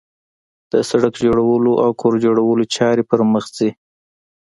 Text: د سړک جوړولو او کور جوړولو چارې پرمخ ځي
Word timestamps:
د 0.71 0.73
سړک 0.89 1.13
جوړولو 1.25 1.71
او 1.83 1.89
کور 2.01 2.13
جوړولو 2.25 2.63
چارې 2.75 3.03
پرمخ 3.09 3.45
ځي 3.57 3.69